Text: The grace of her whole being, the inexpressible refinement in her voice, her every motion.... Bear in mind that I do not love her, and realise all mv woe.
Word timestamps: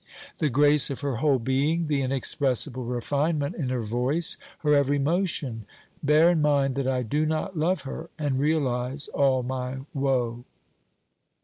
The 0.39 0.49
grace 0.49 0.89
of 0.89 1.01
her 1.01 1.17
whole 1.17 1.37
being, 1.37 1.85
the 1.85 2.01
inexpressible 2.01 2.85
refinement 2.85 3.53
in 3.55 3.69
her 3.69 3.83
voice, 3.83 4.35
her 4.61 4.73
every 4.73 4.97
motion.... 4.97 5.67
Bear 6.01 6.31
in 6.31 6.41
mind 6.41 6.73
that 6.73 6.87
I 6.87 7.03
do 7.03 7.23
not 7.23 7.55
love 7.55 7.81
her, 7.81 8.09
and 8.17 8.39
realise 8.39 9.07
all 9.09 9.43
mv 9.43 9.85
woe. 9.93 10.43